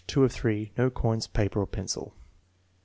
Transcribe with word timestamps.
of 0.15 0.31
3. 0.31 0.71
No 0.79 0.89
coins, 0.89 1.27
paper, 1.27 1.61
or 1.61 1.67
pencil.) 1.67 2.15